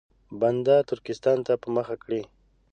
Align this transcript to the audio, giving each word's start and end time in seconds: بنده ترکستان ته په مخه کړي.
بنده 0.41 0.75
ترکستان 0.89 1.37
ته 1.47 1.53
په 1.61 1.67
مخه 1.75 1.95
کړي. 2.03 2.21